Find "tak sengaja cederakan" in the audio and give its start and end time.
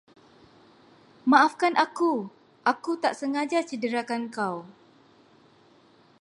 3.03-4.23